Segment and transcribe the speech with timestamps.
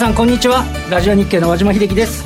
[0.00, 0.64] 皆さんこんにちは。
[0.90, 2.24] ラジオ日経の和島秀樹です。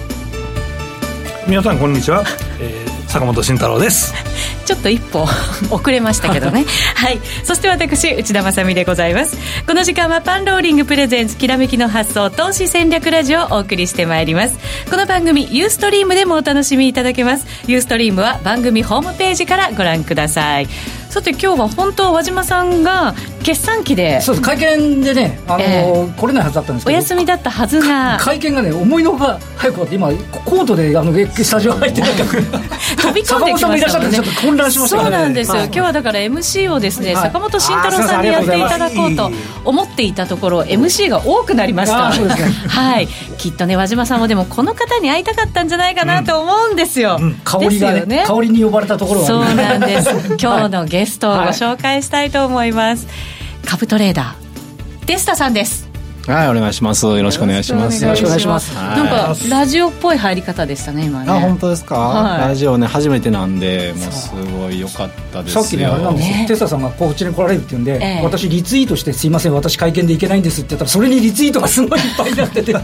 [1.49, 2.23] 皆さんこんにちは、
[2.61, 4.15] えー、坂本慎太郎です
[4.65, 5.27] ちょっと一歩
[5.71, 6.65] 遅れましたけどね。
[6.97, 7.21] はい。
[7.45, 9.37] そして私内田まさでございます。
[9.67, 14.59] この時間はパンローリングプレゼンツきらめきの発想投資戦略ラジオをお送りしてまいります。
[14.91, 17.47] この番組ユーストリームでもお楽しみいただけます。
[17.67, 20.69] ユーストリームは番組ホームページからご覧ください。
[21.15, 30.09] さて今日は本当和島さんが決算期でそうです会見でねあの、えー、来れないはずだったんですけどお休みだったはずが会見がね思いのほか早く終わって今
[30.45, 32.25] コートであのスタジオ入ってなんか
[33.01, 34.19] 飛び込んできましたもんね
[34.55, 39.31] 混乱しました、ね、そうなんですよ、はい、今日はだから MC をですね、はい、坂本慎太郎さんにやっていただこうと
[39.65, 42.35] 思っていたところ MC が多くなりました、ね、
[42.69, 43.09] はい。
[43.39, 50.11] きっとね和島さんもでもこの方に会いたかったんじゃないかなと思うんですよ、うんうん、香りがね、ね、香りに呼ばれたところは、そうなんです。
[50.41, 53.07] 今日のゲストをご紹介したいと思います、
[53.67, 55.84] 株トレーダーデスタさんです
[56.27, 57.05] はいお願いします。
[57.05, 58.03] よろしくお願いします。
[58.03, 58.75] よろしくお願いします。
[58.75, 61.31] なんかラジオっぽい入り方でしたね今ね。
[61.31, 72.73] あ本当ですか、はい、ラジオね初めてなんでもうすごい良かったですさっきねあれなんですよ、ね、テスタさんがこっちに来られるって言うんで、ええ、私リツイートしてすいません私会見でいけないんですって言ったらそれにリツイートがすごいいっぱいになってて。
[72.75, 72.83] 本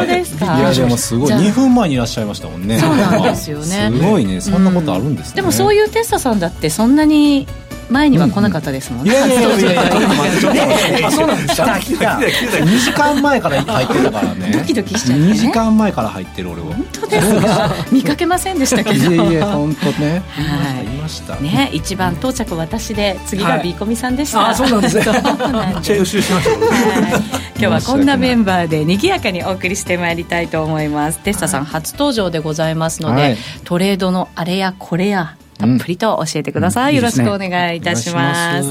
[0.00, 0.58] 当ですか？
[0.58, 1.32] いやでもすごい。
[1.32, 2.78] 2分前にいらっしゃいましたもんね。
[2.78, 3.90] そうなんですよね。
[3.92, 4.40] すごいね。
[4.40, 7.46] そんなことあるんですね、でもそういうテスタさんだってそんなに
[7.92, 11.62] 前には来なかったですもんね、 いやいやいやいやいやそうなんです。
[11.62, 14.50] か来た2時間前から入ってたからね。
[14.52, 16.68] ドキドキしちゃう、ね、2時間前から入ってる俺は。
[16.68, 17.70] 本当ですか？
[17.92, 19.12] 見かけませんでしたけど。
[19.12, 20.22] いやいや本当ね。
[20.30, 21.02] はい。
[21.02, 21.36] ました。
[21.36, 25.04] ね一番到着私で次がビーコミさんでした、あそうなんですね。
[25.04, 31.18] めっちゃ予習しました今日はこんなメンバーで賑やかにお送りしてまいりたいと思います。
[31.18, 38.68] テスタさん初登場でございますので、トレードのあれやこれやたっぷりと教えてください、うん、よろしくお願いいたします。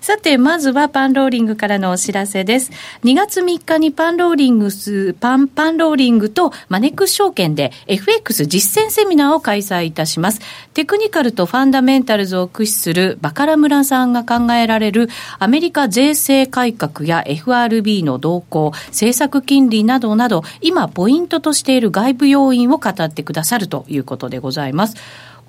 [0.00, 2.72] さてまずはパンローリングからのお知らせです。
[3.04, 10.40] 2月3日にパンローリングスパンパンローリングとマネックス証券で FX 実践セミナーを開催いたします。
[10.74, 15.08] テクニカルとファンダメンタルズを駆使するバカラムラさんが考えられる
[15.38, 24.96] アメリカ税制改革や FRB の動向政策金利などなど今ポイントとしている外部要因を語ってくださるということでございます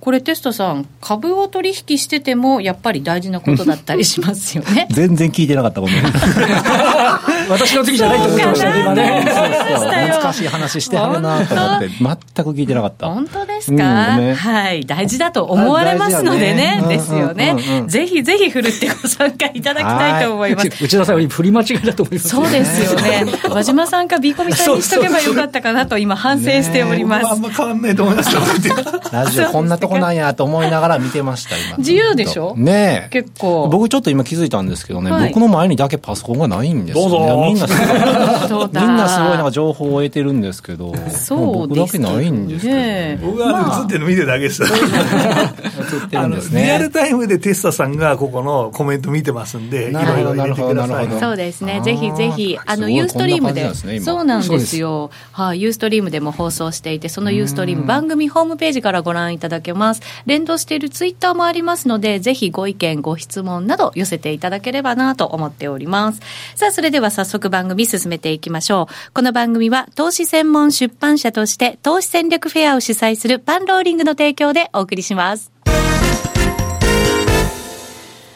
[0.05, 4.85] これテストさん株を取引しててもやっぱり大事なことだったりしますよね。
[4.93, 5.95] 全然聞いてなかったごめん。
[7.49, 9.25] 私の次じゃないと思ってましたね今ね
[10.21, 13.07] 難しい話してはるなと思って全く聞いてなかった。
[13.07, 14.85] 本当ですか、うんね、はい。
[14.85, 20.67] 大事だと思われますのでね、ね、ですよね、うんうんうん、ぜひぜひ振るってご参加いただきたいと思います。
[20.67, 23.25] 内田さんより振り間違いだと思いますそうですよね。
[23.49, 28.29] 和島さんかビーコミさんにしとけばよかったかなと今反省しております、あんま変わんないと思います。
[29.11, 31.78] ラジオこんなとここなんやと思いながら見てました今。
[31.79, 32.53] 自由でしょ？
[32.56, 33.67] ね結構。
[33.69, 37.73] 僕ちょっと今気づいたんですけどね、はい、僕の前にだけパソコンがないんですよ、ね、みんなす
[38.53, 44.63] ごいみんなすごいなんか情報を得てるんですけどそう僕だけないんですけど、ね、僕は映ってるの見てるだけです。
[44.63, 46.63] 映ってるんですね。
[46.63, 51.81] リアルタイムでテスタさんがここのコメント見てますんでいろいろ入れてくださいそうですね。
[51.83, 53.73] ぜひぜひあのユーストリームで。
[54.01, 55.12] そうなんですよ。
[55.31, 66.22] はい、ユーストリームでも放送していてそのユーストリーム番組ホームページからご覧いただけますます連動しているツイッターもありますので、ぜひご意見、ご質問など寄せていただければなと思っております。
[66.56, 69.13] さあ、それでは早速番組進めていきましょう。
[69.13, 75.54] この番組は投資専門出版社として投資戦略フェアを主催するパンローリングの提供でお送りします。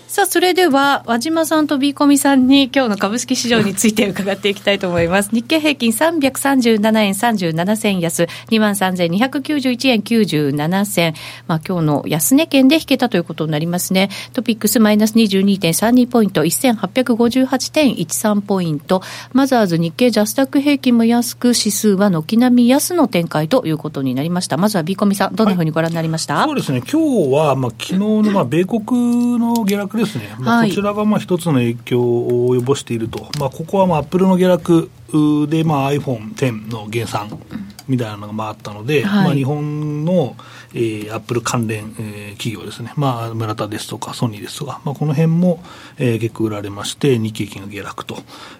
[0.09, 5.29] さあ、それでは、和島さんとビーコミさんに今日の株式市場について伺っていきたいと思います。
[5.31, 11.13] 日経平均337円37銭安、23,291円97銭。
[11.45, 14.09] まあ、今日の安値圏で引けたということになりますね。
[14.33, 19.03] トピックスマイナス22.32ポイント、1858.13ポイント。
[19.33, 24.57] マザーズ日経ジャスタック平均も安く、指数は軒並み安の展開ということになりました。
[24.57, 34.89] まずはビーコミさん、どんなふうにご覧になりました、はい、そうですね、今日は、まあ、昨日の、まあ、米国の下落ですね、まあ、こちらがまあ一つの影響を及ぼしていると、まあ、ここはまあアップルの下落
[35.47, 37.39] で、まあ、iPhone10 の減産
[37.87, 40.35] みたいなのがまああったので、はい、まあ、日本の
[40.73, 45.63] えー、アップル関連、えー、企業ですね、まあ、村田ですとか、ソニーですとか、まあ、この辺も、
[45.97, 48.17] えー、結構売られまして、日経金が下落と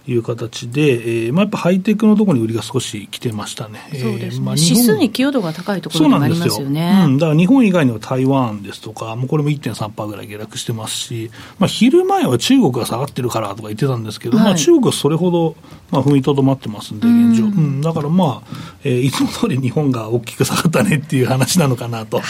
[0.08, 3.80] いう形で、えーまあ、やっぱハイテクのところに売りが少し来てましたね。
[3.94, 7.04] そうですね、まあ、指数に寄与度が高いところにありますよね。
[7.06, 15.56] うん、だから日本以外には台湾ですとか、もうこれも1.3%ぐらい下落してますし、まあ、昼前は中国が下がってるからとか言ってたんですけど、はい、まあ、中国はそれほど、
[15.92, 17.46] まあ、踏みとどまってますんで、現状。
[17.46, 22.22] うん、だからまあ、えー、いつも通り日本が大きく下がったねっていう話なのかななと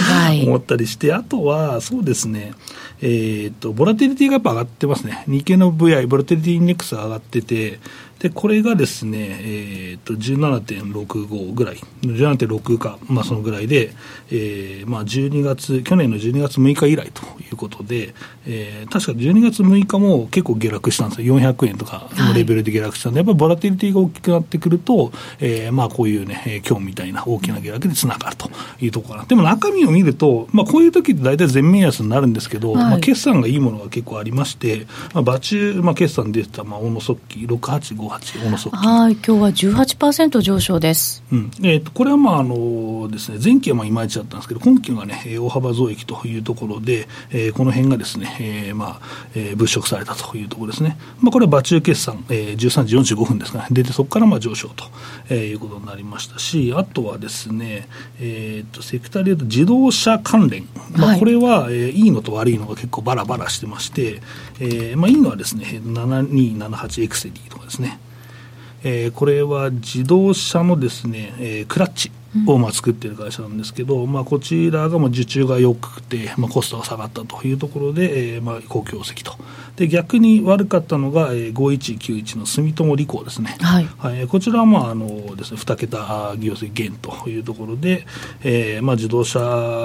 [0.43, 2.53] 思ったりして、あとは、そうですね、
[3.01, 5.23] えー、っと、ボラティリティがやっぱ上がってますね。
[5.27, 7.79] 日経の VI、ボラティリティインデックス上がってて、
[8.19, 13.91] で、これがですね、えー、と、17.65ぐらい、17.6か、まあそのぐらいで、
[14.29, 18.13] えー、まあ12月、去年の12月6日以来ということで、
[18.45, 21.39] えー、確か12月6日も結構下落したんですよ。
[21.39, 28.49] 400円とかのレベルで下落したんで、はい、やっぱりボラティリティが大きくなってくると、えー、まあこういうね、今日みたいな大きな下落でつながると
[28.81, 29.27] いうところかな。
[29.27, 41.23] でも中身を見ると、まあこういう時って大体全面安になるんですけど、はい、まあ決算がいいものが結構ありまして、まあ場中、まあ決算出てた、まあ、大野速記685 58、小野速はい、今日は18%上昇です。
[41.31, 41.51] うん。
[41.61, 50.97] えーと、これはまああのですね、前期はまあいまいちだったんですけど、今期はね、大幅増益というところで、えー、この辺がですね、えーまあえー、物色されたというところですね。
[51.19, 54.85] まあ、これは場中決算、えー、13時45分ですかね、出て、そこからまあ上昇と、
[55.29, 57.87] えー、いうことになりましたし、あとはですね、
[58.19, 64.21] えーと、セクターでいうと自動車関連、まあ、これは、はい、えー、いいのと悪いのが結構バラバラしてまして、
[64.59, 67.99] えーまあ、いいのはですね、7278エクセディとかですね、
[68.83, 72.11] えー、これは自動車のですね、えー、クラッチ。
[72.47, 79.35] をまあ作っている会社なんですけど、まあ、こちらがもう受注が良くて、まあ、コストが下がったというところで、えー、まあ好業績と。
[79.75, 83.85] で逆に悪かったのが、えー、5191の住友理工ですね、はい。
[83.97, 88.05] はい、こちらはまああのです、ね、2桁業績減というところで、
[88.43, 89.39] えーまあ、自動車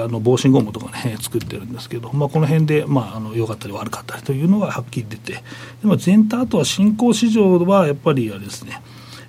[0.09, 5.43] の防振ゴムとかね、作ってるんですけど、まあ、この辺で、まあ、あの良かったり悪かったりというのがはっきり出て、
[5.81, 8.81] でも全体、あとは新興市場はやっぱりですね、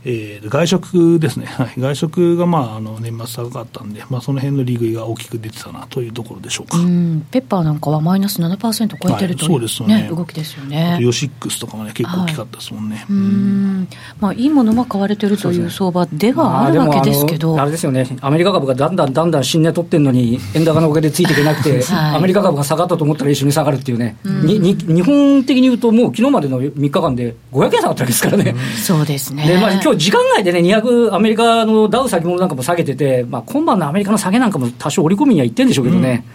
[0.08, 6.76] えー、外食ですね、はい、外食が、まあ、あの年末高かったんで、まあ、その辺の利食いが大きく出てたなというところでしょうか。
[7.32, 10.98] ペッパーなんかはマイナス7%超えてるという、はい、そうですね、ね、動きですよね。
[11.00, 12.96] ヨシックスとかもね、結構大きかったですもんね。
[12.98, 13.88] はい、うん。
[14.20, 28.54] まあ、いいものは買われてるという相場ではあるわけですけど、あ、れですよね、アメリカ株がだんだんだんだん新値取ってるのに、円高のおかげでついていけなくて、 はい、アメリカ株が下がったと思ったら一緒に下がるっていうね、にに日本的に言うと、もう昨日までの3日間で500円下がったわけですからね。
[28.76, 29.46] そうですね。
[29.48, 36.32] でまあ今日時間外でね、200、アメリカのダウ先物なんかも下げてて、まあ、今晩のアメリカの下げなんかも多少織り込みにはいってるんでしょうけどね、うん、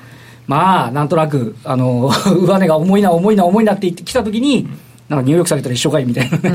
[0.47, 2.11] まあ、なんとなく、あの
[2.41, 4.67] 上値が重いな、重いな、重いなって言ってきたときに、
[5.11, 6.51] なんか入力されたら一緒かいみたいなね、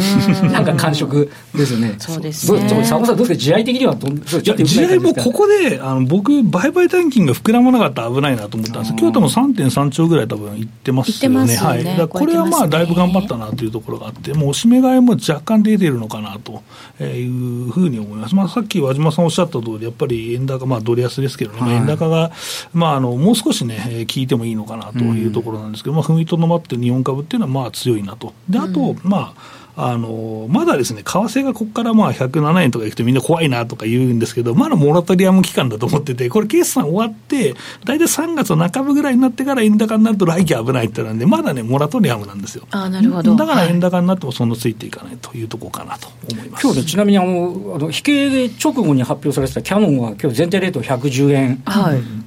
[0.50, 1.94] なんか感触ですよね。
[1.98, 2.84] そうですね。
[2.86, 11.46] さんどうですか、地合的にはど地合もここで、あの僕、売買短金が膨らまなかったら危ないなと思ったんです今日多分3.3兆ぐらい多分いってますよね。
[11.48, 12.08] ねはい。
[12.08, 16.62] これはまあ、だいぶ頑張ったなというところがあって、もうおしめ買いも若干出てるのかなと
[17.04, 18.34] いうふうに思います。
[18.34, 22.32] まあ、さっき和島さんおっしゃった通り、やっぱり円高、まあ、ドル安ですけどね、はい、円高が、
[22.72, 28.32] まあ、あの、もう少しね、効いてもいいのかなというところなんですけど、まあ、踏みとどまって日本株っていうのは、まあ、強いなと。
[28.48, 42.66] で、あと、まあ、あのまだですね、為替がここからまあ107円とかいくとみんな怖いなとか言うんですけど、まだモラトリアム期間だと思ってて、これ決算終わって、大体3月の中部ぐらいになってから円高になると来期危ないってなんで、まだね、モラトリアムなんですよ。
[42.70, 43.36] あなるほど。
[43.36, 46.62] だから円高になってもそんなついていかないというところかなと思います。
[46.62, 51.62] 今日でちなみにあの、あの引け直後に発表されてたキャノンは今日前提レート110円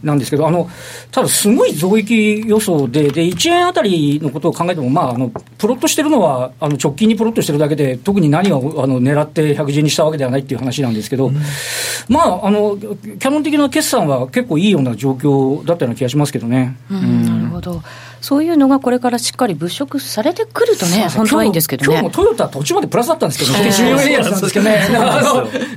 [0.03, 0.69] なんですけど、はい、あの、
[1.11, 11.37] ただすごい増益予想で、で、1円あたりのことを考えても、まあ、あの、プロットしてるのは、あの、直近にプロットトしてるだけで、特に何をあの狙って100字にしたわけではないっていう話なんですけど、うん、
[12.07, 16.77] まああの、キャノン的な決算は結構いいような状況だったような気がしますけどね。
[16.91, 17.81] うん、なるほど
[18.21, 21.99] そういうのがこれからしっかり物色されてくるとね、本当はいいんですけどね。
[21.99, 24.79] 今日もトヨタ、途中までプラスだったんですけどね、14円安なんですけどね、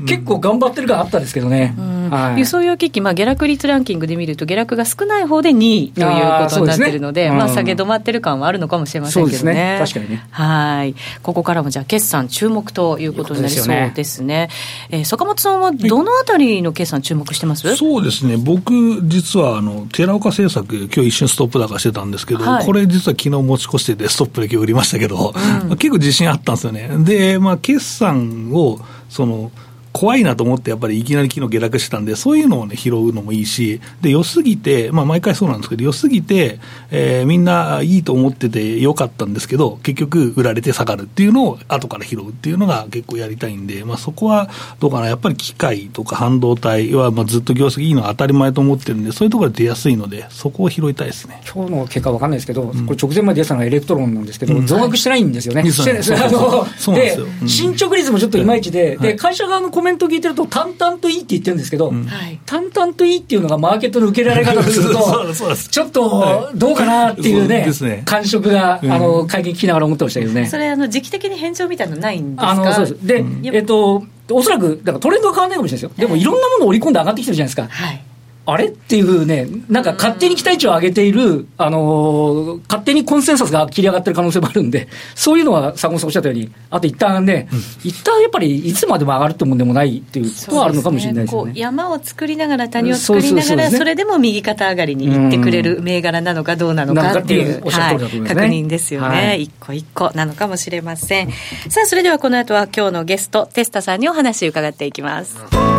[0.07, 1.75] 結構頑張ってる感あったんですけどね。
[2.13, 6.09] はい、輸送用機器、まあ、下落率ランキングで見ると、下落が少ない方で2位という
[6.45, 9.55] ことになってるので、まあ、下げ止まってる感はあるのかもしれませんけどね。
[9.55, 10.27] ね確かにね。
[10.31, 10.95] はい。
[11.23, 14.05] ここからもじゃあ、決算注目ということになりそうですね。
[14.05, 14.49] すね
[14.91, 25.35] えー、坂本さんはどのあたりの決算注目してます、そうですね、僕、実はあの寺岡製作、今日一瞬ストップ高してたんですけど、はい、これ、実は昨日持ち越してて、ストップで今日売りましたけど、
[25.67, 26.89] うん、結構自信あったんですよね。
[27.01, 29.51] で、まあ、決算を、その、
[29.93, 36.59] 怖いなと思って、やっぱりいきなり昨日下落してたんで、そういうのをね、拾うのもいいし、で、良すぎて、まあ、毎回そうなんですけど、良すぎて、
[36.91, 44.49] えー、みんないいと思っててよかったんですけど、結局、売られて下がるっていうのを後から拾うっていうのが結構やりたいんで、まあ、そこは
[44.81, 51.43] どうかな、やっぱり機械とか半導体は、まあ、ずっと業績いいのは当たり前と思ってるんで、そういうところで出やすいので、そこを拾いたいですね。
[51.53, 55.71] 今日の結果わかんないですけど、うん、これ直前まで出たのはエレクトロンなんですけど、うん、増額してないんですよね。
[55.71, 62.09] そうなんです進捗率もちょっといまいちで、で、会社側のコメント聞いてると、淡々といいって言ってるんですけど、うん、
[62.47, 65.27] 淡々といいっていうのがマーケットの受けられ方と すると、
[65.71, 68.03] ちょっとどうかなっていうね、ね。
[68.05, 70.47] 感触が、あの会見聞きながら思ってましたけどね。
[70.47, 72.51] それ、あの時期的に返上みたいなのないんですか？
[72.51, 73.07] あのそうです。
[73.07, 76.07] で、えっと、おそらく、だからトレンドは変わらないかもしれないですよ。
[76.07, 77.69] でもいろんなものを織り込んで上がってきてるじゃないですか。
[77.69, 78.03] はい
[78.45, 91.43] あれっていうね、なんか勝手に期待値を上げている、あのー、勝手にコンセンサスが切り上がってる可能性もあるんで、そういうのは坂本さんおっしゃったように、あと一旦ね、うん、一旦やっぱりいつまでも上がるってもんでもないっていうことはあるのかもしれないですね。
[91.43, 91.53] すね。
[91.55, 101.31] 山を作りながら、谷を作りながら、それでも右肩上がりにいってくれる銘柄なのかどうなのかっていう、はい、確認ですよね、はい、一個一個なのかもしれません。
[101.69, 105.72] さあ、それではこの後は今日のゲスト、テスタさんにお話伺っていきます。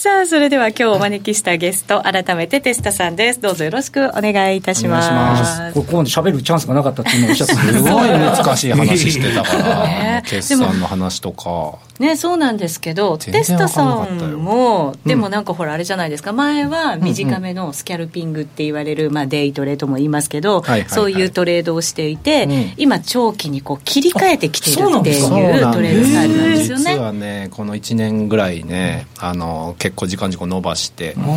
[0.00, 3.40] さあ、それでは今日お招きしたゲスト、改めてテスタさんです。
[3.42, 5.10] どうぞよろしくお願いいたします。
[5.10, 11.74] ますここまで喋るチャンスがなかったっていうのをおっしゃってすごい難しい話してたから、 ね、決算の話とか。
[12.00, 26.70] ね、そうなんですけど、テスタさんも、でもなんかほら、あれじゃないですか、前は短めのスキャルピングって言われる、まあ、デイトレとも言いますけど、そういうトレードをしていて、うん、今、長期にこう切り替えてきているっていうトレードスタイルなんです。
[26.72, 26.92] よね。
[26.94, 31.34] 実はね、この1年ぐらいね、あの結構時間軸を伸ばして、ま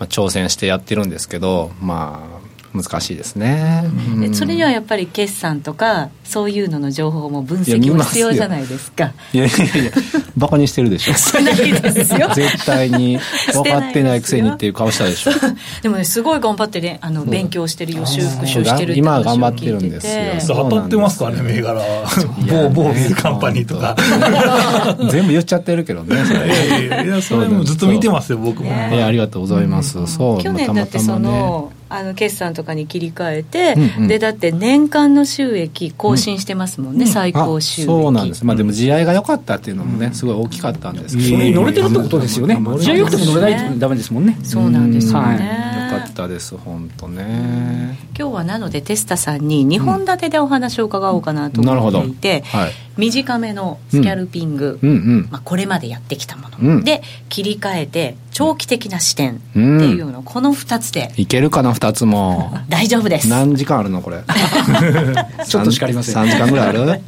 [0.00, 2.37] あ、挑戦してやってるんですけど、まあ、
[2.74, 3.84] 難しいですね、
[4.14, 9.14] うん、それにはやっぱり決算とかそういうのの情報も分析も必要じゃないですか。
[9.32, 9.92] いやいやいや
[10.36, 11.14] バカにしてるでしょ。
[11.16, 12.30] してないですよ。
[12.34, 13.18] 絶対に。
[13.52, 15.30] 分かってないくせにっていう顔したでしょ。
[15.82, 20.68] でもねすごい頑張ってねあの勉強してる予習復習してる今は頑張ってるんですよ。
[20.68, 21.80] 当たってますかね銘柄
[22.46, 23.96] 某某ビルカンパニーとか。
[25.10, 26.46] 全部言っちゃってるけどねそれ。
[26.46, 37.86] いやいやいやそれもずっと見てますよ僕も、えありがとうございます、そう去年だってそのあの決算とかに切り替えて、うんうん、でだって年間の収益更新してますもんね、うん、最高収益。
[37.86, 47.98] そうなんです、まあ、でも地合いが良かったっていうのもね、すごい大きかったんですけど、それに乗れてるってことですよね、地合い良くても乗れないとダメですもんね、そうなんですよね、よかったです本当ね。
[48.18, 54.96] 今日はなのでテスタさんに2本立てでお話を伺おうかなと思っていて、はい、短めのスキャルピング、うんうん。
[54.96, 61.12] うん、まあ、これまでやってきたもの、うん、で切り替えて長期的な視点っていうの、この2つで。
[61.16, 62.56] いけるかな2つも。
[62.68, 63.28] 大丈夫です。
[63.28, 64.22] 何時間あるのこれ？
[65.44, 67.00] ちょっとしかありません3時間ぐらいある？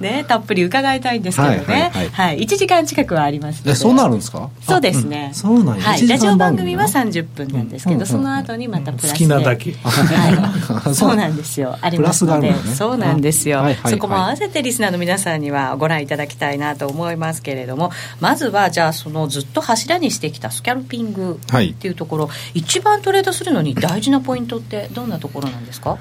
[0.00, 2.08] ねたっぷり伺いたいんですけどね、はいはいはい。
[2.10, 4.50] はい、1時間近くはありますえそうなるんですか？
[4.66, 9.08] そうですね、うん、そうなんはい、ラジオ番組は30分なんですけど、うん、その後にまたプラスで。
[9.12, 11.76] 好きなだけ、はい、そうなんですよ。
[11.80, 17.90] ありますので、ね、そうなんですよ、はいはいはい、そこも合わせてリスナーの皆さんにはご覧いただきたいなと思いますけれども
[18.20, 25.98] まずはじゃあそのずっと柱にしてきたスキャルピングっていうところ、はい、一番トレードするのに大事なポイントってどんなところなんですか？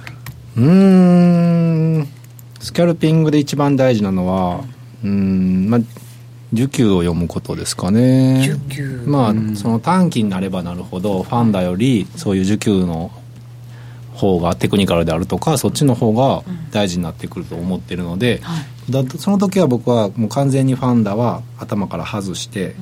[0.55, 2.07] うん。
[2.59, 4.63] スキャルピングで一番大事なのは
[5.03, 5.81] うんまあ
[6.53, 8.55] 需給を読むことですかね。
[9.05, 13.11] まあその短期になればなるほどファンダよりそういう需給の
[14.15, 18.41] 方がテクニカルであるとかそっちの方が大事になってくると思ってるので、
[18.89, 22.75] だその時は僕はもう完全にファンダは頭から外して、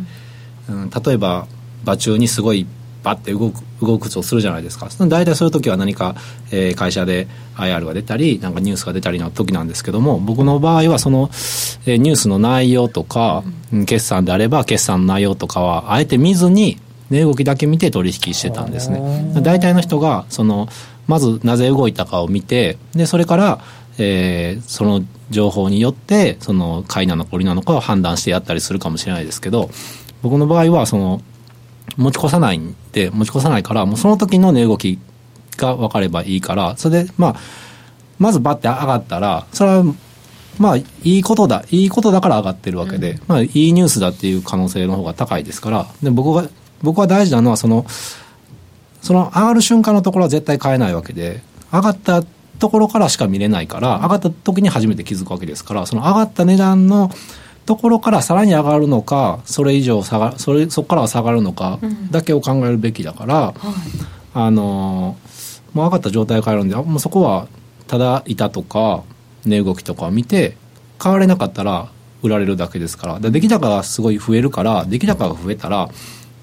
[0.69, 1.47] うん、例えば
[1.83, 2.65] 場中にすごい
[3.03, 4.87] バッて動く動くとするじゃないですか。
[5.07, 6.15] 大体そういう時は何か、
[6.51, 11.29] えー、会社で IR が出たりなんかニュースが出たりの時なんですけども僕の場合はその、
[11.85, 16.77] えー、ニュースの内容とか、うん、決算であれば決算の内容とかはあえて見ずに
[17.09, 19.33] 値動きだけ見て取引してたんですね。
[19.41, 20.69] 大体の人がその
[21.07, 23.61] まずなぜ動いたかを見てでそれから、
[23.97, 29.69] えー、その情報によってその買いなのか売りなのかを判断してやったりするかもしれないですけど
[30.21, 31.21] 僕の場合はその
[31.97, 34.99] 持ち越さないんで、持ち越さないから、もうその時の値動き
[35.57, 37.35] が分かればいいから、それで、まあ、
[38.19, 39.83] まずバッて上がったら、それは、
[40.59, 46.49] まあ、いいことだ、いいことだから上がってるわけで、うん、まあ、いいニュースだっていう可能性の方が高いですから、で、僕が、
[46.81, 47.85] 僕は大事なのは、その、
[49.03, 51.41] その上がる瞬間のところは絶対買えないわけで、
[51.71, 52.23] 上がった
[52.57, 57.11] ところからしか見れないから、上がった時に初めて気づくわけですから、その上がった値段の、
[57.65, 61.79] ところからさらに上がるのかそれ以上下がそれそこからは下がるのか
[62.11, 63.53] だけを考えるべきだから、うんはい、
[64.33, 65.17] あの
[65.73, 67.47] もう上がった状態を変えるんでもうそこは
[67.87, 69.03] ただ板とか
[69.45, 70.57] 値動きとかを見て
[70.97, 71.89] 買われなかったら
[72.21, 73.19] 売られるだけですから。
[73.19, 75.89] 出来高がすごい増えるから出来高が増えたら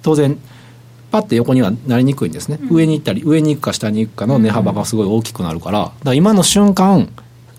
[0.02, 0.38] 当然
[1.10, 7.08] パッて横にはなりにくいんですね、うん、上に行ったり上に行くか下に行くかの値幅がすごい大きくなるから,、だから今の瞬間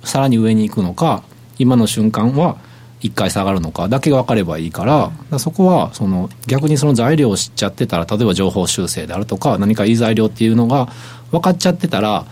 [0.03, 1.23] さらに上に行くのか
[1.57, 2.57] 今の瞬間は
[3.01, 10.87] 1回下がるのかだけが分かればいいから、らそこはその逆にその材料を知っちゃってたら例えば情報修正であるとか何かいい材料っていうのが
[11.31, 12.25] 分かっちゃってたら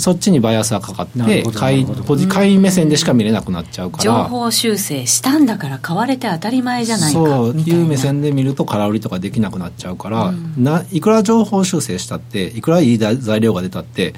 [0.00, 1.86] そっちにバイアスがかかって買い
[2.28, 4.02] 買い目線でしか見れなくなっちゃうから。
[4.04, 14.14] 情報修正したんだから買われて当たり前じゃないかそういう目線で見ると空売りとかできなくなっちゃうから、うん、ないくら情報修正したっていくらいい材料が出たって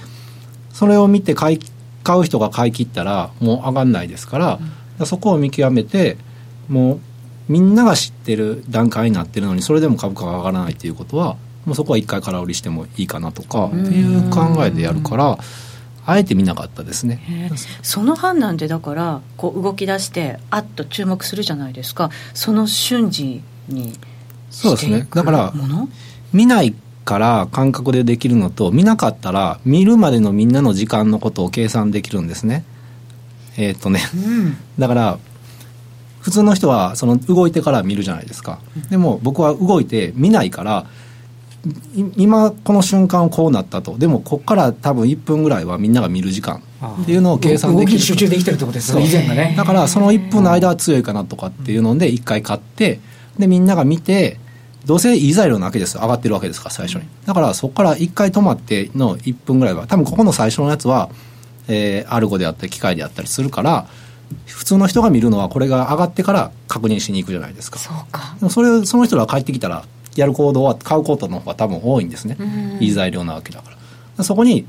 [0.73, 1.61] それを見て買い
[2.03, 4.59] 買う人が買い切ったらもう上がんないですから、
[4.99, 5.07] うん。
[5.07, 6.17] そこを見極めて、
[6.69, 7.01] もう
[7.49, 11.37] みんなが知ってる段階になってるのにそれでも株価が上がらないっていうことは
[11.67, 15.39] もうそこは一回空売りしてもいいかなとかっていう考えでやるから
[16.05, 17.51] あえて見なかったですね。
[17.83, 22.11] その判断でだからこう動き出してあっと注目するじゃないですか。
[22.35, 23.93] その瞬時に
[24.51, 25.07] そうですね。
[25.15, 25.53] だから
[26.33, 32.65] 見ないから感覚でできるのと見なかったら見るまでのみんなの時間のことを計算できるんですね。
[33.57, 35.19] えー、っとね、うん、だから
[36.21, 40.87] 普通の人はその動いてから見るじゃないですか、でも僕は動いて見ないから
[42.17, 43.97] 今この瞬間こうなったと。
[43.97, 46.63] でもここから多分1分ぐらいはみんなが見る時間。
[47.03, 47.99] っていうのを計算できる。
[48.01, 49.55] 集中できてるってことですね以前がね。
[49.57, 52.99] だからその1分の間は強いかなとかっていうので1回買って
[53.39, 54.39] でみんなが見て
[54.85, 57.05] どうせいい材料なわけです上がってるわけですから最初に。
[57.27, 61.11] だからそこから1回止まっての1分ぐらいは多分ここの最初のやつは、
[61.69, 63.87] えー、アルゴであったり機械であったりするから
[64.47, 67.79] 普通の人が見るのはこれが上がってから確認しに行くじゃないですか。
[67.79, 68.37] そうか。
[68.51, 69.85] それその人が帰ってきたら
[70.17, 72.37] やる行動は買うことの方が多分多いんですね。
[72.81, 73.71] いい材料なわけだか
[74.19, 74.25] ら。
[74.25, 74.67] そこに、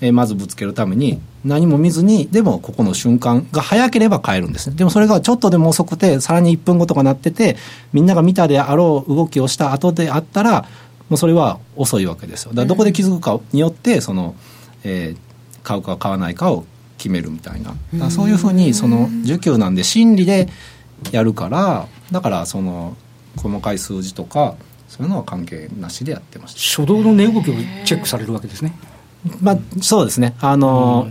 [0.00, 4.76] えー、まずぶつけるために何も見ずにでもここの瞬間が早ければ買えるんですね。
[4.76, 7.56] でもそれがちょっとでも遅くてさらに1分後とかなってて
[7.92, 10.62] みんなが見たであろう動きをした後であったら
[11.08, 12.50] もうそれは遅いわけですよ。
[12.50, 14.34] だからどこで気づくかによってその、
[14.84, 16.64] えー、買うか買わないかを
[16.98, 18.10] 決めるみたいな。
[18.10, 20.48] そういうふうにその需給なんで心理で
[21.12, 22.96] やるからだからその
[23.36, 24.54] 細かい数字とか
[24.94, 26.82] そういうのは関係なしでやってました。
[26.82, 28.72] 初動の値動きをチェックされるわけですね。
[29.40, 30.36] まあそうですね。
[30.40, 31.08] あの、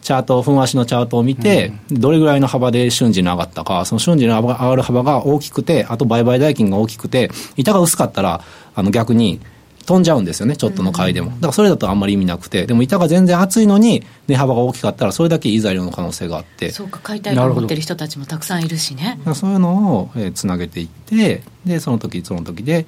[0.00, 8.42] チャート、分足のチャートを見て、どれぐらいの幅で瞬時に上がったか、その瞬時に上がる幅が大きくて、あと売買代金が大きくて、板が薄かったら、
[8.74, 9.40] あの逆に
[9.86, 11.30] 飛んじゃうんですよね、ちょっとの買いでも。
[11.30, 16.70] だからそれだとあんまり意味なくて、でも板が全然厚いのに、値幅が大きかったら、それだけいい材料の可能性があって。
[16.70, 19.20] そうか、買いたいと思ってる人たちもたくさんいるしね。
[19.34, 22.86] そういうのを、えー、つなげていって、で、その時その時で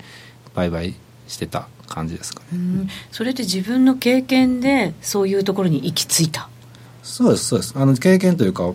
[0.54, 0.94] 売買
[1.28, 2.88] してた感じですかね。
[3.12, 6.48] それって自分の経験で、そういうところに行き着いた？
[7.02, 7.74] そうです、そうです。
[7.76, 8.72] あの経験というか、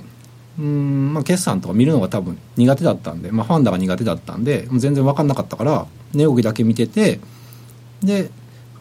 [0.57, 7.21] うんまあ、決算とか見るのが多分苦手だったんで、まあ、ファンダが苦手だったんで全然分かんなかったから値動きだけ見てて
[8.03, 8.29] で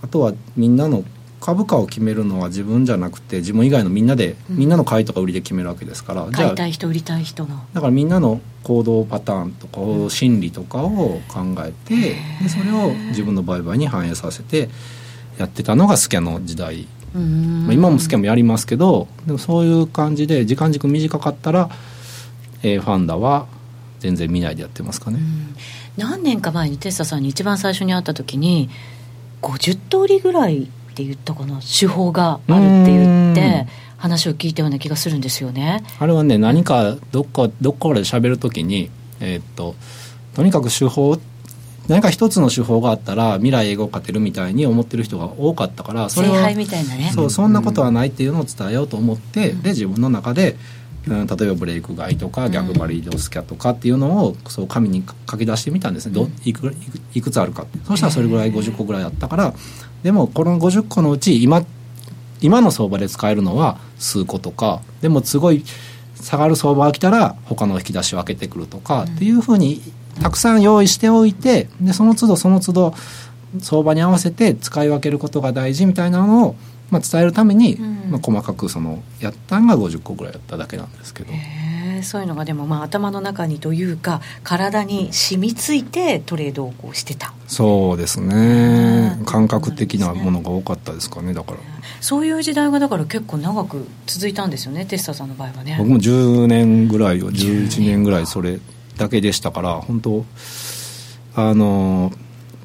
[0.02, 1.04] あとはみんなの
[1.48, 7.64] 株価を決めるのは自分じゃなくて自分以外のみんなで、うん、みんなの買いとか売りで決めるわけですから買いたい人売りたい人の。
[7.72, 14.68] だからみんなの行動パターンとかを、心理とかを考えてでそれを自分の売買に反映させて
[15.38, 16.86] やってたのがスキャの時代。
[17.14, 21.70] まあ、今もスキャンもやりますけどでもそういう感じで時間軸短かったら、
[22.62, 23.46] えー、ファンダは
[24.00, 25.18] 全然見ないでやってますかね。
[25.96, 28.68] 何年か前にテスタさんに一番最初に会った時に
[29.40, 33.66] 50通りぐらいって言ったかな手法があるって言って
[33.98, 35.84] 話を聞いたような気がするんですよね。
[36.00, 39.76] あれはね何かどっかどっかで喋る時にえー、っと
[40.34, 41.18] とにかく手法
[41.86, 47.12] 何か一つの手法があったら未来英語勝てるみたいに思ってる人が多かったからそれはみたいなね。
[47.14, 50.56] そうそんなことはないっていうのを伝えようと思って、うん、で自分の中で、
[51.06, 56.74] うん、例えばブレイク買いとか逆張りドスキャとかっていうのをそう紙に書き出してみたんですね、どいく
[57.14, 57.78] いくつあるかって。
[57.84, 59.54] そしたらそれぐらい50個ぐらいあったから
[60.02, 61.64] でもこの50個のうち今
[62.40, 65.64] 今の相場で使えるのは数個とかでもすごい
[66.14, 69.80] 下がる相場が来たら他の引き出しを開けてくるとかっていうふうに
[70.22, 72.94] たくさん用意しておいてでその都度その都度
[73.60, 76.56] 相場に合わせて使い分けることが大事みたいなのを、
[76.90, 81.32] まあ、伝えるために、うん、まあ、細かくそのやったんが50個ぐらいやっただけなんですけど。
[82.02, 87.32] そういうのがでもまあ頭の中にというか体に染みついてトレードをこうしてた。
[87.46, 89.20] そうですね。
[89.26, 91.58] 感覚的なものが多かったですかねだから。
[92.00, 95.76] そういう時代がだから結構長く続いたんですよねテスタさんの場合はね。
[95.78, 98.60] 僕も10年ぐらいを11年ぐらいそれ
[98.96, 100.24] だけでしたから本当
[101.34, 102.12] あの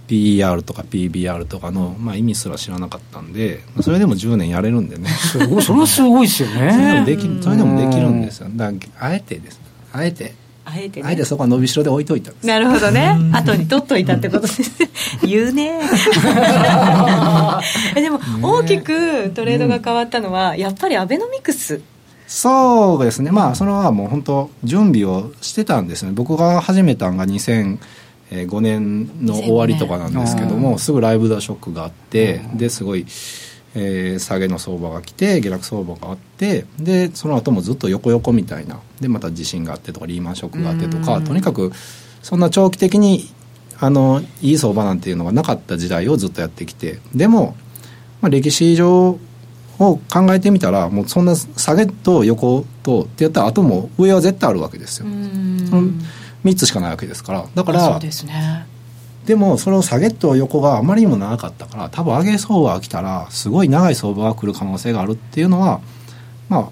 [0.07, 5.09] PER とか PBR とかの、まあ、意味すら知らなかったんでそれでも10年やれるんでね。
[5.09, 6.71] すごいそれはすごいですよね。
[6.71, 8.47] それでもできそれでもできるんですよ。
[8.53, 9.59] だあえてです。
[9.91, 10.33] あえて。
[10.65, 13.17] あえて、ね、あえてそこは伸びしろで置いといたなるほどね。
[13.33, 14.71] 後に取っといたってことです
[15.27, 15.79] 言うね。
[17.95, 21.81] でも大きくトレードが変わったのは、やっぱりアベノミクス。
[22.27, 23.31] そうですね。
[23.31, 26.11] まあそれはもう本当準備をしてたんですね。
[26.13, 27.25] 僕が始めたのが
[28.33, 33.05] 2005年の終わりとかなんですけどもすぐライブダショックがあってですごい、
[33.75, 41.71] えー、下げの相場が来て下落相場があってでその後もずっと横横みたいなでまた地震があってとかリーマンショックがあってとかとにかく
[42.21, 43.29] そんな長期的に
[43.79, 47.55] あのいい相場なんていうのがなかった時代をずっとやってきてでも、
[48.21, 49.19] まあ、歴史上
[49.79, 55.07] を考えてみたらもうそんな下げと横とってやったら後も上は絶対あるわけですよ。
[56.43, 57.45] 3つしかないわけですから。
[57.53, 58.65] だからそうですね。
[59.25, 65.79] でもそれを下げと横があまりにも長かったから多分上げ相場が来たらすごい長い相場が来る可能性があるっていうのは
[66.49, 66.69] まあ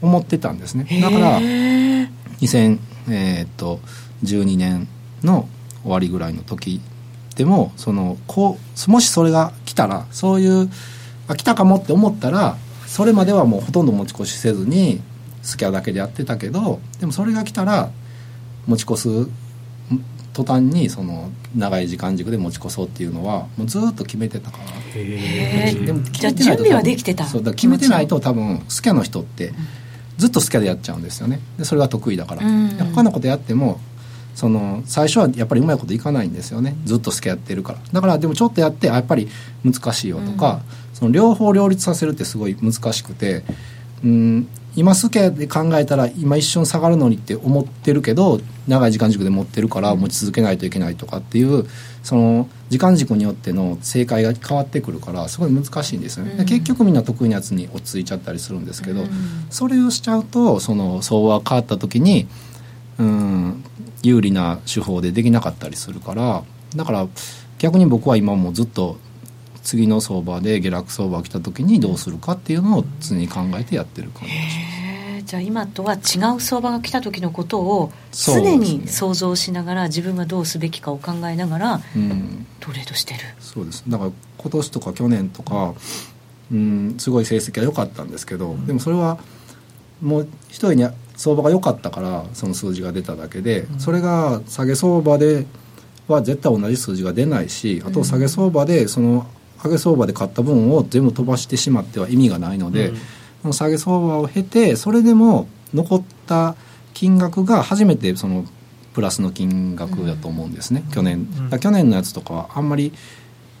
[0.00, 1.00] 思ってたんですね。
[1.00, 2.78] だから2012
[4.56, 4.88] 年
[5.22, 5.48] の
[5.82, 6.80] 終わりぐらいの時
[7.36, 8.58] でもそのこ
[8.88, 10.68] うもしそれが来たらそういう
[11.28, 12.56] あ来たかもって思ったら
[12.86, 15.00] それまではもうほとんど持ち越しせずに
[15.42, 17.90] スキャだけでやってたけどでもそれが来たら
[18.66, 19.28] 持ち越す
[20.32, 24.64] 途端にその長い時間軸で持ち越そうっていうのはもうずっと決めてたから。
[24.94, 27.26] でもじゃあ準備はできてた。
[27.26, 29.52] そうだ決めてないと多分スキャの人って
[30.16, 31.40] ずっとスキャでやっちゃうんですよね。
[31.58, 33.80] でそれが得意だから、うん、他のことやっても
[34.34, 36.76] その最初はやっぱりうまいこといかないんですよね。
[36.84, 37.78] ずっとスキャやってるから。
[37.92, 39.28] だからでもちょっとやってやっぱり
[39.64, 43.44] 難しいよとか、うん、その両方両立させるってすごい難しくて
[44.04, 44.48] うん。
[44.74, 51.66] 今スキャで考えたら今一瞬下がるのにって思ってるけど長い時間軸で持ってるから持ち続けないといけないとかっていう
[52.02, 59.08] その時間軸によっての正解が変わってくるからすごい難しいんですよね、うん、結局みんな得意なやつに落ち着いちゃったりするんですけど、うん、
[59.50, 62.26] それをしちゃうとその相場が変わった時に
[62.98, 63.64] うん
[64.02, 67.08] 有利な手法でできなかったりするからだから
[67.58, 68.96] 逆に僕は今もずっと
[69.62, 74.34] 次の相場で下落相場が来た時にどうするかっていうのを常に考えてやってる感じ。
[74.34, 75.26] です。
[75.26, 81.80] じゃあ今とは違う相場が来た時のことを常に想像しながら自分がどうすべきかを考えながら
[82.60, 83.84] トレードしてる、そうです。
[83.88, 85.74] だから今年とか去年とか、
[86.52, 89.18] うん、すごい成績は良かったんですけど、でもそれは
[90.02, 95.46] もう一人に相場が良かったからその数字が出ただけで、それが下げ相場で
[96.08, 99.26] は絶対同じ数字が出ないしあと下げ相場でその
[99.62, 102.92] 上げ相場で買った分を全部飛ばしてしまっては意味がないので、
[103.44, 106.56] うん、下げ相場を経てそれでも残った
[106.94, 108.44] 金額が初めてその
[108.94, 112.92] プラスの金額だと思うんですね、うん、去年、うん、去年のやつとかはあんまり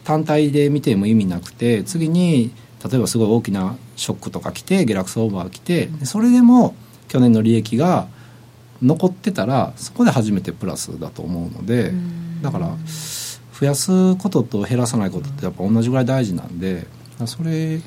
[0.04, 2.52] 単体で見ても意味なくて次に
[2.84, 6.74] 例えばすごい大きなショックとか来て下落相場が来てそれでも
[7.08, 8.08] 去年の利益が
[8.82, 11.92] 残ってたらそこで初めてプラスだと思うので
[12.42, 12.76] だから。
[13.62, 16.84] 増やすことと減らさないことってやっぱ同じぐらい大事なんで
[17.26, 17.80] それ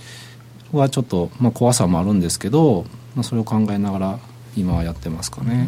[0.72, 4.20] はちょっと、まあ、怖さもあるんですけど、まあ、それを考えながら
[4.56, 5.68] 今はやってますかね。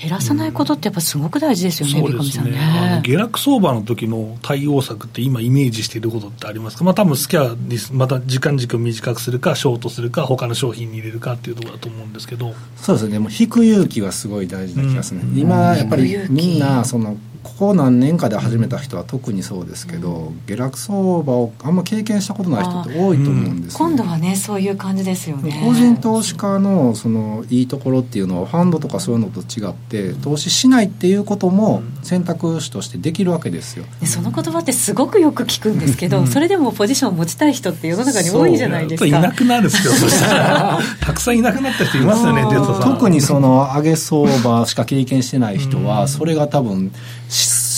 [0.00, 6.84] 減らさないことってやっぱすごく大事ですよね、そうですね、ね、下落相場の時の対応策って今イメージしていることってありますか？
[6.84, 12.54] まあ多分スキャにまた時間軸を短くするかショートするか他の商品に入れるかっていうところだと思うんですけど。
[12.76, 13.18] そうですね。
[13.18, 25.62] もう引く勇気はすごい大事な気がする、ね、うん、今やっぱりみんなそのここ何年かで始めた人は特にそうですけど、うん、下落相場をあんま経験したことない人って多いと思うんです、ね、今度はねそういう感じですよね。
[25.64, 33.84] 個人投資家のそのいいところっていうのはファンドとかそういうのと違って投資しないっていうことも選択肢としてできるわけですよ。
[34.04, 39.06] その言葉ってすごくよく聞くんですけど、うん、それでもポジションを持ちたい人って世の中に多いじゃないですか。
[39.06, 42.44] いなくなるんですよそしたらたくさんいなくなった人いますよね
[42.82, 46.92] 特にその上げ相場しか経験してない人はそれが多分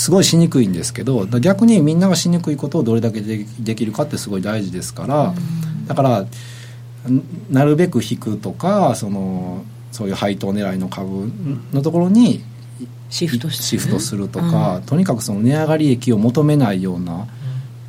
[0.08, 5.34] すごいしにくいんですけど逆にみんながしにくいことをどれだけでできるかってすごい大事ですから
[5.86, 6.24] だから
[7.50, 11.30] なるべく引くとかそのそういう配当狙いの株
[11.74, 12.42] のところに
[13.10, 17.26] シフトシフトするとか、うん、とにかくその値上がり益を求めないような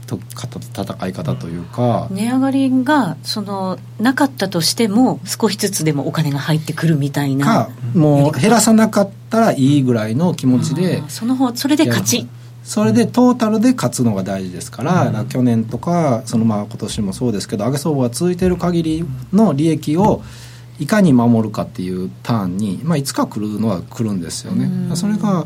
[0.06, 7.46] と戦い方というか値上がりがそのなかったとしても少しずつでもお金が入ってくるみたいな。
[7.46, 12.28] かもう減らさなかったらいいぐらいの気持ちでその方それで勝ち。
[12.64, 20.22] それでトータルで勝つのが大事ですから、うん、去年とかそのまあ今年もそうですけど上げ相場が続いている限りの利益を
[20.80, 24.66] いかに守るかっていうターンに、まあ、いつか来るのは来るんですよね。
[24.90, 25.46] うん、それが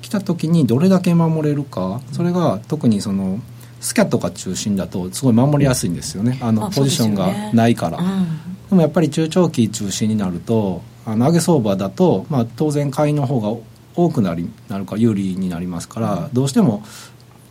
[0.00, 3.40] 来た時にどれだけ守れるかそれが特にその
[3.80, 6.38] スキャットが中心だとすごい守りやすいんですよね。
[6.40, 7.98] あのポジションがないから。
[7.98, 13.60] で、ねうん、でもやっぱり中長期中心になるとあの上げ相場だと、まあ、当然買いの方が
[13.96, 16.84] 多くなりなるか有利になりますから、うん、どうしても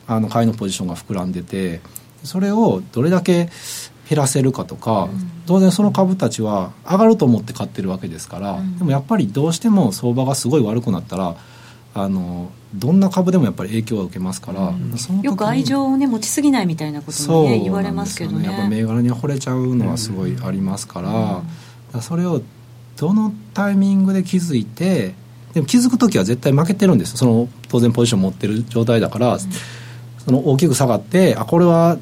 [0.08, 1.82] あの買いのポジションが膨らんでて
[2.24, 3.50] それをどれだけ
[4.10, 11.36] 減らせるかとか、うん、当然その株たちは上がると思って買ってるわけですから、でもやっぱりどうしても相場がすごい悪くなったら
[11.94, 18.46] あのどんな株でもやっぱり影響は受けますから、うん、よく愛情をね持ちすぎないみたいなこともね言われますけどね。
[18.46, 21.44] やっぱ銘柄に惚れちゃうのはすごいありますから、
[21.94, 22.42] うん、それを
[23.00, 25.16] どのタイミングで気づいて
[25.54, 29.40] でも気づく時は絶対負けてるんですその当然ポジション持ってる状態だから、うん、
[30.20, 31.98] その大きく下がってあこれは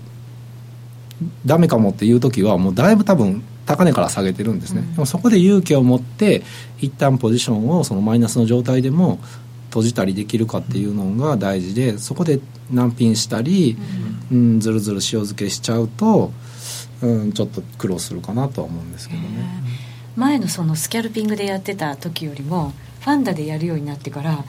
[1.45, 6.41] ダメかもっていう時はもうだいぶ多分高値から下げてるんですね、でもそこで勇気を持って
[6.79, 9.19] 一旦ポジションをそのマイナスの状態でも
[9.65, 12.39] 閉じたりできるかっていうのが大事でそこで
[12.71, 13.77] 難品したり、
[14.31, 16.31] うん、うん、ずるずる塩漬けしちゃうと、
[17.01, 19.27] うん、ちょっと苦労するかなとは思うんですけどね。
[20.17, 24.43] 前のそのスキャルピングでやってた時よりもファンダでやるようになってから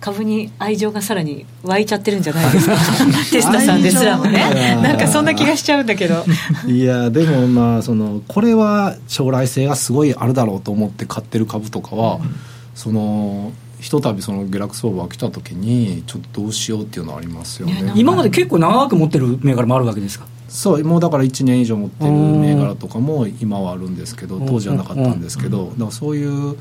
[0.00, 2.74] 株に愛情がさらに湧いちゃってるんじゃないですか。
[3.30, 4.78] テスタさんですらもね。
[4.82, 6.24] なんかそんな気がしちゃうんだけど。
[6.66, 12.34] いやでもまあそのこれは将来性がすごいあるだろうと思って買ってる株とかは、うん、
[12.74, 17.92] そのひとたびその下落相場が来た時にちょっとどうしようっていうのはありますよね。
[17.96, 20.26] 今まで結構長く持ってる銘柄もあるわけですか？
[20.48, 26.56] そうもうだから1年以上持ってる銘柄とかも今はあるんですけど当時はなかったんですけどだからそういう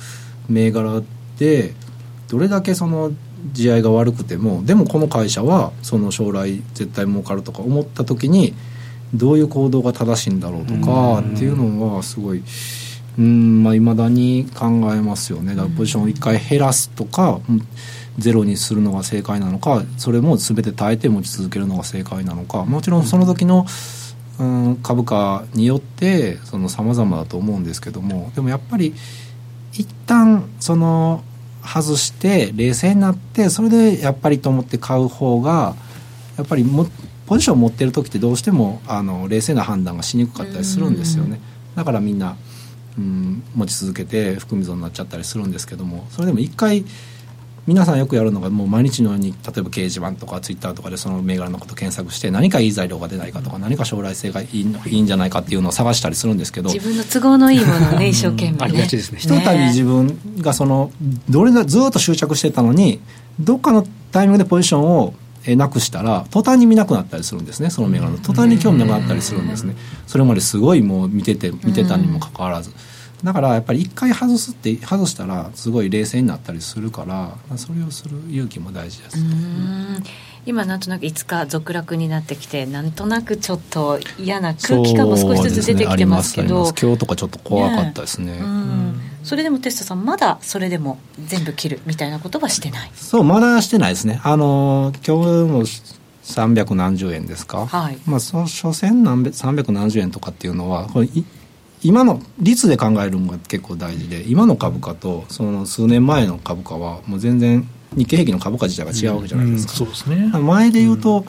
[0.48, 1.02] 銘柄
[1.40, 1.74] で
[2.28, 3.12] どれだけその
[3.52, 8.54] 地合いが悪くてもでもこの会社はその将来絶対儲かるとか思った時に
[9.16, 12.46] どういう行動が正しいんだろうとかっていうのはすごいうん
[13.22, 15.56] まあいまだに考えますよね。
[15.56, 17.42] だからポジションを1回減らすとか
[18.18, 22.66] ゼロにするのが正解なのかそれも全て耐えて持ち続けるのが正解なのか。
[22.66, 23.66] もちろんその時の、
[24.40, 28.94] うん、株価によってさまざまだと思うんですけどもでもやっぱり
[29.74, 31.24] 一旦その
[31.62, 35.76] 外して冷静になってそれでやっぱりと思って買う方が
[36.38, 36.88] やっぱりも
[37.28, 41.40] ポジションを持ってる時ってどうしてもあの冷静な判断がしにくかったりするんですよね。
[41.76, 42.36] だからみんな、
[42.98, 46.84] うん、持ち続けて含み損になっちゃったりするんですけどもそれでも一回
[47.70, 59.20] 皆さんよくやるのがもう毎日のように例えば掲示板とかツイッターとかでその銘柄のこと検索して何かいい材料が出ないかとか何か将来性がいいいいんじゃないかっていうのを探したりするんですけど自分の都合のいいものをね 一生懸命、ね、ありがちですね。
[59.20, 60.92] ひとたび自分がその
[61.30, 63.00] どれだずっと執着してたのに
[63.40, 65.14] どっかのタイミングでポジションを
[65.56, 69.76] なくしたら途端に見なくなったりするんですねその銘柄の途端に興味なくなったりするんですね。
[70.08, 72.72] それまですごいもう見てて見てたにもかかわらず。
[73.24, 79.18] だからやっぱり一回外すって外したらすごい冷静になったりするからそれをする勇気も大事です、
[80.46, 88.40] 今なんとなくいつか続落になってきてなんとなくちょっと嫌な空気感も少しずつ出てきてますけど、ね、今日とかちょっと怖かったですね、ね、
[89.30, 92.92] それでもテストさんまだそれでも全部切るみたいなことはしてない。
[92.96, 94.20] そうまだしてないですね。
[94.24, 95.62] あの今日も
[96.24, 98.00] 300何十円ですか、はい。
[98.08, 101.10] まあ、そ所詮300何十円とかっていうのはこれ
[101.84, 110.40] 今の率で考えるのが結構大事で今の株価とその数年前の株価はもう全然日経平均の株価自体が違うわけじゃないですか、うんうん、そうですね。
[110.40, 111.24] 前で言うと、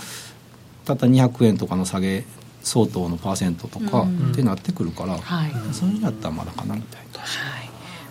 [0.86, 2.24] たった200円とかの下げ
[2.62, 7.20] 相当のパーセントとかってなってくるから、はい、そういうのだったらまだかなみたいな。
[7.20, 7.59] はい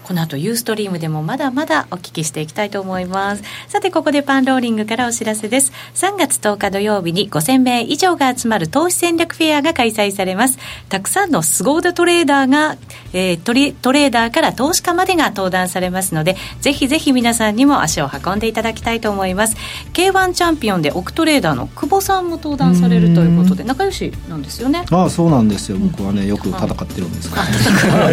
[0.09, 3.43] この後ユーストリームでもまだまだお聞きしていきたいと思います。
[3.67, 5.71] さてここでパンローリングからお知らせです。
[5.93, 10.57] 3月10日土曜日に5000名以上が集まる投資戦略フェアが開催されます。
[10.89, 12.75] たくさんの凄腕トレーダーが、
[13.13, 19.57] えー、トレトレーダーから投資家までが登壇されますのでぜひぜひ皆さんにも足を運んでいただきたいと思います。
[19.93, 24.85] K1 チャンピオンで億トレーダーの久保さんも登壇されるということで仲良しなんですよね。
[24.89, 25.77] ああそうなんですよ。
[25.77, 27.51] 僕はねよく戦ってるんですから、ね、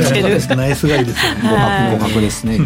[0.02, 1.32] 戦ってる ナイスガイですよ。
[1.32, 2.58] ね互角ですね。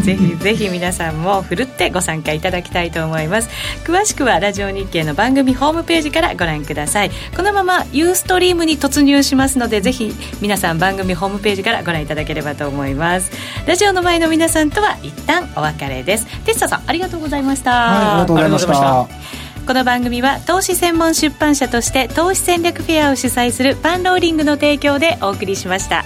[0.00, 3.48] ぜひぜひ皆さんもふるってご参加いただきたいと思います。
[3.84, 7.10] 詳しくはラジオ日経の番組ホームページからご覧ください。
[7.36, 13.30] このままユーストリームに突入しますのでぜひ皆さん番組ホームページからご覧いただければと思います。
[13.66, 16.26] ラジオの前の皆さんとは一旦お別れです。
[16.44, 19.08] テッサさんありがとうございました、はい、ありがとうございました。
[19.66, 26.04] この番組は投資専門出版社として投資戦略フェアを主催するパンローリングの提供でお送りしました。